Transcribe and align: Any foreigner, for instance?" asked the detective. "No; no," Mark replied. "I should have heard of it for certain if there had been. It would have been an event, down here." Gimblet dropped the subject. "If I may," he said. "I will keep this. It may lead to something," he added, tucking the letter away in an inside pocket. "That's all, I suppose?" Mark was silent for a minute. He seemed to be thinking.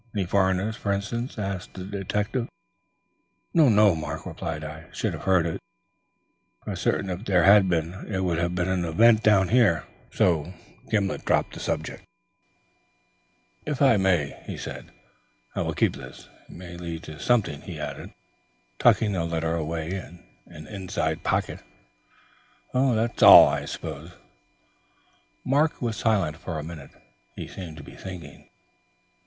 Any 0.15 0.25
foreigner, 0.25 0.71
for 0.71 0.91
instance?" 0.91 1.37
asked 1.37 1.75
the 1.75 1.83
detective. 1.83 2.49
"No; 3.53 3.69
no," 3.69 3.93
Mark 3.95 4.25
replied. 4.25 4.63
"I 4.63 4.85
should 4.91 5.13
have 5.13 5.25
heard 5.25 5.45
of 5.45 5.53
it 5.57 5.61
for 6.63 6.75
certain 6.75 7.11
if 7.11 7.25
there 7.25 7.43
had 7.43 7.69
been. 7.69 7.93
It 8.11 8.21
would 8.21 8.39
have 8.39 8.55
been 8.55 8.67
an 8.67 8.83
event, 8.83 9.21
down 9.21 9.49
here." 9.49 9.83
Gimblet 10.89 11.23
dropped 11.23 11.53
the 11.53 11.59
subject. 11.59 12.03
"If 13.67 13.79
I 13.79 13.97
may," 13.97 14.41
he 14.47 14.57
said. 14.57 14.89
"I 15.53 15.61
will 15.61 15.75
keep 15.75 15.95
this. 15.95 16.29
It 16.49 16.53
may 16.55 16.77
lead 16.77 17.03
to 17.03 17.19
something," 17.19 17.61
he 17.61 17.79
added, 17.79 18.11
tucking 18.79 19.11
the 19.11 19.23
letter 19.23 19.53
away 19.55 19.93
in 19.93 20.25
an 20.47 20.65
inside 20.65 21.23
pocket. 21.23 21.59
"That's 22.73 23.21
all, 23.21 23.47
I 23.47 23.65
suppose?" 23.65 24.13
Mark 25.45 25.79
was 25.79 25.95
silent 25.95 26.37
for 26.37 26.57
a 26.57 26.63
minute. 26.63 26.89
He 27.35 27.47
seemed 27.47 27.77
to 27.77 27.83
be 27.83 27.93
thinking. 27.95 28.49